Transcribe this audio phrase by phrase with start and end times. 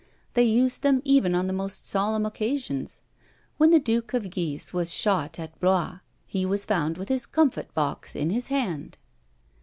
[0.33, 3.03] They used them even on the most solemn occasions;
[3.57, 7.71] when the Duke of Guise was shot at Blois, he was found with his comfit
[7.75, 8.97] box in his hand.